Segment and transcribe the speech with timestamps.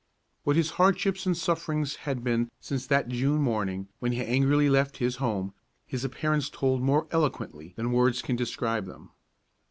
[0.45, 4.97] What his hardships and sufferings had been since that June morning when he angrily left
[4.97, 5.53] his home,
[5.85, 9.11] his appearance told more eloquently than words can describe them.